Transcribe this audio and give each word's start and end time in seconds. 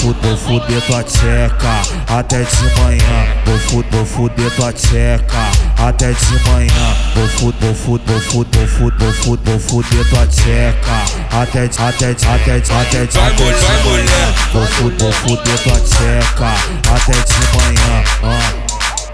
vou 0.00 0.36
fuder 0.36 0.80
tua 0.86 1.02
tcheca 1.02 1.82
até 2.08 2.42
de 2.42 2.80
manhã. 2.80 3.26
Vou 3.44 3.58
fuder, 3.58 3.90
vou 3.92 4.06
fuder 4.06 4.50
tua 4.56 4.72
tcheca 4.72 5.50
até 5.76 6.12
de 6.12 6.48
manhã. 6.48 6.96
Vou 7.14 7.28
fuder, 7.28 7.74
vou 7.84 7.98
fuder, 7.98 8.20
vou 8.20 8.44
fuder, 8.66 8.98
vou 8.98 9.12
fuder, 9.12 9.58
vou 9.58 9.60
fuder, 9.60 10.08
tua 10.08 10.26
tcheca 10.26 11.04
até 11.30 11.68
de, 11.68 11.82
até 11.82 12.14
de, 12.14 12.26
até 12.26 12.60
de, 12.60 12.72
até 12.72 13.06
de, 13.06 13.18
até 13.18 13.44
de 13.44 13.84
manhã. 13.84 14.34
Vou 14.52 14.66
fuder, 14.66 14.98
vou 14.98 15.12
fuder 15.12 15.58
tua 15.58 15.80
tcheca 15.80 16.54
até 16.94 17.12
de 17.12 17.56
manhã. 17.56 18.04
Ah, 18.22 18.52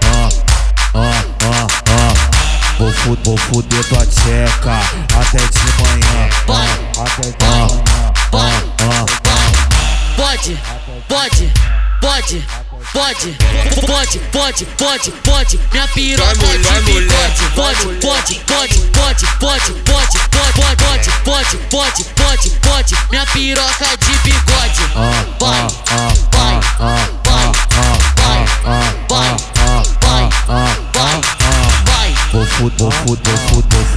ah, 0.05 0.29
ah, 0.93 1.23
ah, 1.41 1.67
ah. 1.89 2.13
Vou 2.79 2.91
fuder, 2.93 3.23
vou 3.25 3.37
fuder 3.37 3.83
tua 3.85 4.05
tcheca 4.05 4.79
até 5.19 5.37
de 5.37 5.65
manhã. 5.83 6.29
Ah, 6.47 7.03
até 7.03 7.23
de 7.23 7.45
manhã. 7.45 7.67
Ah, 8.33 8.51
ah, 8.79 9.05
ah. 9.25 9.36
Pode, 10.17 10.57
pode, 11.07 11.53
pode, 12.01 12.43
pode, 12.91 13.37
pode, 13.85 14.19
pode, 14.31 14.65
pode, 14.65 15.11
pode, 15.11 15.59
minha 15.71 15.87
piroca 15.89 16.35
de 16.35 16.81
bigode. 16.81 17.43
Pode, 17.55 17.85
pode, 17.85 17.99
pode, 18.01 18.39
pode, 18.47 18.76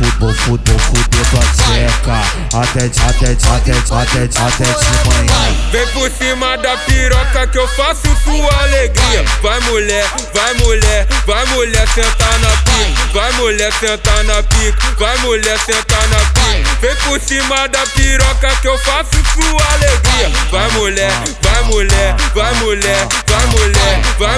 fuder, 0.00 0.18
vou 0.18 0.34
fuder 0.34 0.60
tua 1.30 1.40
tcheca 1.40 2.20
até 2.54 2.88
de, 2.88 3.00
até 3.00 3.34
de, 3.34 3.46
até 3.46 3.72
de, 3.72 3.92
até 3.92 4.26
de, 4.26 4.38
até 4.38 4.64
de 4.64 5.08
manhã. 5.08 5.56
Vem 5.70 5.86
por 5.88 6.10
cima 6.10 6.56
da 6.58 6.76
piroca 6.78 7.46
que 7.46 7.58
eu 7.58 7.68
faço 7.68 8.08
sua 8.24 8.62
alegria. 8.62 9.24
Vai 9.42 9.60
mulher, 9.60 10.06
vai 10.34 10.54
mulher, 10.54 11.06
vai 11.26 11.44
mulher 11.46 11.88
sentar 11.88 12.38
na 12.40 12.48
pica. 12.48 13.10
Vai 13.12 13.32
mulher 13.32 13.72
sentar 13.72 14.24
na 14.24 14.42
pica, 14.42 14.94
vai 14.98 15.18
mulher 15.18 15.58
sentar 15.58 16.08
na 16.08 16.18
pica. 16.18 16.70
Vem 16.80 16.96
por 16.96 17.20
cima 17.20 17.68
da 17.68 17.86
piroca 17.86 18.56
que 18.60 18.68
eu 18.68 18.78
faço 18.78 19.10
sua 19.34 19.74
alegria. 19.74 20.30
Vai 20.50 20.70
mulher, 20.72 21.12
vai 21.42 21.62
mulher, 21.64 22.16
vai 22.34 22.54
mulher, 22.54 23.06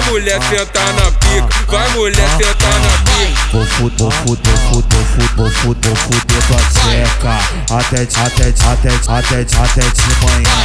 mulher, 0.09 0.39
vai 0.39 0.49
mulher 0.49 0.59
sentar 0.59 0.93
na 0.93 1.11
pica. 1.11 1.47
Vai 1.67 1.89
mulher 1.89 2.29
sentar 2.37 2.79
na 2.79 2.97
pica. 3.03 3.41
Vou 3.51 3.65
fuder, 3.65 3.97
vou 3.97 4.11
fuder, 4.11 4.55
vou 4.71 4.81
fuder, 4.81 5.03
vou 5.03 5.05
fuder, 5.05 5.29
vou 5.35 5.51
fuder, 5.51 5.93
vou 5.93 5.95
fuder 5.95 6.43
tua 6.47 6.61
tcheca 6.71 7.33
até 7.79 8.05
de, 8.05 8.15
até 8.19 8.51
de, 8.51 8.61
até 8.67 8.89
de, 8.89 9.09
até 9.09 9.43
de, 9.43 9.55
até 9.55 9.81
de 9.81 10.01
manhã. 10.25 10.55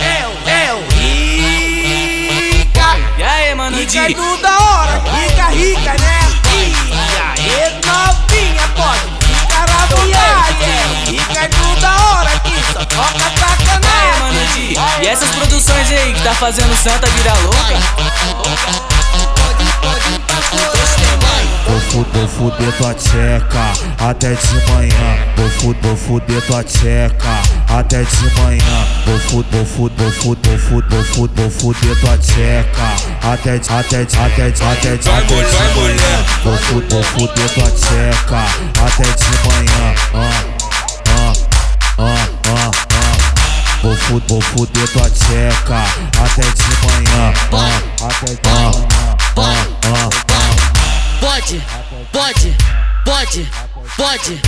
Eu, 0.00 0.30
eu, 0.52 0.78
rica. 1.84 2.88
E 3.18 3.22
aí, 3.22 3.54
mano, 3.54 3.76
Rica 3.76 4.08
Di? 4.08 4.14
do 4.14 4.36
da 4.38 4.58
hora, 4.58 5.02
rica, 5.12 5.48
rica, 5.50 5.92
né? 6.00 6.20
E 6.56 7.50
aí, 7.50 7.70
novinha, 7.84 8.68
pode 8.76 9.06
ficar 9.24 9.68
à 9.68 9.86
vontade. 9.86 10.64
Rica 11.10 11.48
do 11.48 11.80
da 11.80 11.92
hora, 12.06 12.30
que 12.40 12.56
só 12.72 12.84
toca 12.84 13.24
aí, 13.24 13.38
sacanagem. 13.38 14.18
mano, 14.20 14.40
Di? 14.54 14.76
E 15.02 15.06
essas 15.08 15.30
produções 15.30 15.90
aí 15.90 16.12
que 16.14 16.22
tá 16.22 16.34
fazendo 16.34 16.74
Santa 16.76 17.06
virar 17.08 17.34
louca? 17.40 17.74
Vou 22.12 22.28
fuder, 22.28 22.72
tua 22.78 22.94
tcheca 22.94 23.72
até 23.98 24.34
de 24.34 24.70
manhã. 24.70 25.18
Vou 25.36 25.50
fuder, 25.50 25.82
vou 25.82 25.96
fuder 25.96 26.42
tua 26.46 26.64
tcheca 26.64 27.42
até 27.68 28.02
de 28.02 28.40
manhã. 28.40 28.86
Vou 29.06 29.18
fuder, 29.20 29.64
vou 29.64 29.66
fuder, 29.66 30.10
vou 30.22 30.58
fuder, 30.58 30.58
vou 30.90 31.04
fuder, 31.04 31.36
vou 31.36 31.50
fuder, 31.50 32.00
tua 32.00 32.18
tcheca 32.18 32.86
até 33.22 33.58
de, 33.58 33.70
até 33.72 34.04
de, 34.04 34.16
até 34.16 34.50
de, 34.50 34.62
até 34.62 34.96
de, 34.96 35.08
até 35.08 35.36
de 35.36 35.74
manhã. 35.76 36.24
Vou 36.42 36.56
fuder, 36.58 36.90
vou 36.90 37.02
fuder 37.02 37.48
tua 37.50 37.70
tcheca 37.70 38.44
até 38.84 39.04
de 39.04 39.30
manhã. 39.48 39.94
Ah, 40.14 40.44
ah, 41.08 41.32
ah, 41.98 42.28
ah, 42.48 42.70
ah. 42.90 43.12
Vou 43.82 43.96
fuder, 43.96 44.28
vou 44.28 44.40
fuder 44.40 44.88
tua 44.88 45.10
tcheca 45.10 45.82
até 46.22 46.42
de 46.42 46.64
manhã. 46.86 47.32
Ah, 47.52 47.93
Ah, 48.04 48.10
ah, 49.38 49.56
ah. 49.86 50.10
Pode, 51.20 51.62
pode, 52.12 52.54
pode, 53.02 53.48
pode, 53.96 54.40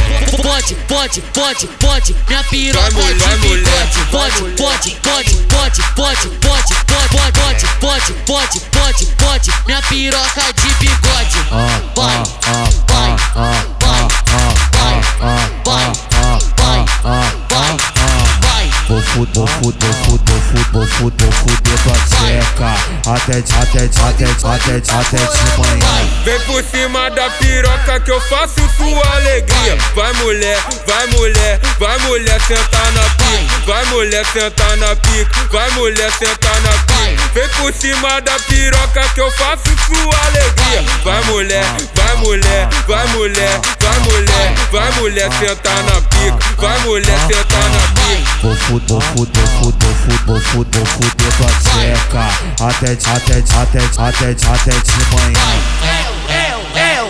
pode, 0.43 0.75
pode, 0.87 1.21
pode, 1.33 1.67
pode, 1.81 2.17
minha 2.29 2.45
piroca 2.45 2.91
Vai, 2.91 3.15
de 3.15 3.21
vai, 3.21 3.37
bigode. 3.39 3.99
Pode, 4.11 4.43
pode, 4.57 4.91
pode, 5.01 5.33
pode, 5.49 5.83
pode, 5.95 6.29
pode, 6.37 6.69
pode, 6.77 7.33
pode, 7.41 7.67
pode, 7.81 8.13
pode, 8.27 8.61
pode, 8.73 9.07
pode, 9.17 9.51
minha 9.67 9.81
piroca 9.89 10.53
de 10.53 10.75
bigode. 10.75 11.39
Ah, 11.51 11.81
Vai, 11.97 12.23
ah, 12.49 12.69
vai, 12.87 13.17
ah, 13.37 13.65
ah, 13.81 13.81
vai, 13.81 14.05
ah, 14.33 14.55
vai, 14.75 15.01
ah, 15.23 15.49
vai, 15.65 15.87
ah, 16.13 16.39
vai, 16.59 16.85
ah, 17.05 17.33
vai, 17.49 17.77
ah. 17.97 18.25
vai. 18.43 18.71
Vou 18.89 19.01
fuder, 19.01 19.33
vou 19.35 19.47
fuder, 19.47 19.95
fuder, 20.05 20.36
fuder, 20.47 20.87
fuder, 20.89 21.33
fuder 21.33 21.79
tua 21.83 21.95
tcheca 22.09 22.97
até 23.07 23.41
de, 23.41 23.53
até 23.55 23.87
de, 23.87 24.01
até 24.01 24.25
de, 24.25 24.47
até 24.47 24.81
de, 24.81 24.91
até 24.91 25.17
de 25.17 25.59
manhã. 25.59 26.09
Vem 26.25 26.41
por 26.41 26.63
cima 26.65 27.11
da 27.11 27.31
piroca 27.31 28.01
que 28.01 28.11
eu 28.11 28.21
faço 28.23 28.61
sua 28.77 29.17
alegria. 29.17 29.79
Vai 29.95 30.13
mulher, 30.15 30.59
vai 30.87 31.07
mulher, 31.09 31.61
vai 31.79 31.99
mulher 32.01 32.41
sentar 32.43 32.93
na 32.93 33.03
pica. 33.03 33.67
Vai 33.67 33.85
mulher 33.87 34.25
sentar 34.27 34.77
na 34.77 34.97
pica, 34.97 35.31
vai 35.51 35.71
mulher 35.71 36.11
sentar 36.13 36.61
na 36.63 36.71
pica. 36.71 37.23
Vem 37.35 37.49
por 37.51 37.73
cima 37.73 38.21
da 38.21 38.39
piroca 38.41 39.03
que 39.15 39.21
eu 39.21 39.31
faço 39.33 39.65
sua 39.87 40.27
alegria. 40.27 40.85
Vai 41.05 41.23
mulher, 41.25 41.65
vai 41.95 42.17
mulher, 42.17 42.69
vai 42.87 43.07
mulher, 43.09 43.61
vai 43.81 43.99
mulher, 44.01 44.55
vai 44.71 44.91
mulher 44.93 45.31
sentar 45.39 45.83
na 45.85 46.01
pica. 46.03 46.39
Vai 46.59 46.79
mulher 46.81 47.19
sentar 47.21 47.71
na 47.71 47.79
pica. 47.79 47.96
Vou 48.43 48.55
fuder, 48.57 48.89
vou 48.89 49.01
fuder, 49.01 49.47
fuder, 49.59 49.95
fuder, 49.95 50.41
fuder, 50.41 50.87
fuder 50.87 51.33
tua 51.37 51.47
tcheca 51.61 52.25
até 52.61 52.95
de, 52.95 53.07
até 53.09 53.41
de, 53.41 53.53
até 53.57 53.79
de, 53.79 53.99
até 53.99 54.35
de, 54.35 54.47
até 54.47 54.71
de 54.71 54.93
manhã. 55.15 55.47
Eu, 55.83 56.53
eu, 56.81 57.07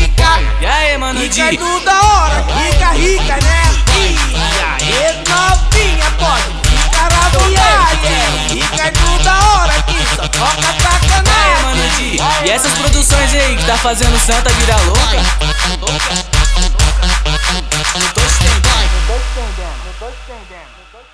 rica. 0.00 0.30
E 0.60 0.66
aí, 0.66 0.98
mano, 0.98 1.20
Rica 1.20 1.50
Di? 1.50 1.56
do 1.56 1.80
da 1.80 2.00
hora, 2.00 2.44
rica, 2.64 2.92
rica, 2.92 3.36
né? 3.44 3.62
E 3.96 4.06
aí, 4.62 5.22
novinha, 5.28 6.10
pode 6.18 6.50
ficar 6.68 7.12
à 7.12 7.28
vontade. 7.28 8.54
Rica 8.54 8.90
do 8.92 9.24
da 9.24 9.34
hora, 9.34 9.82
que 9.82 9.98
só 10.16 10.28
toca 10.28 10.68
sacanagem. 10.82 11.62
mano, 11.62 11.82
Di? 11.96 12.18
E 12.46 12.50
essas 12.50 12.72
produções 12.72 13.34
aí 13.34 13.56
que 13.56 13.64
tá 13.64 13.76
fazendo 13.78 14.18
Santa 14.18 14.50
virar 14.50 14.80
louca? 14.82 15.20
Amsterdam. 20.30 21.09